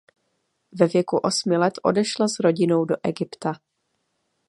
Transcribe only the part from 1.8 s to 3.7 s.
odešla s rodinou z Egypta.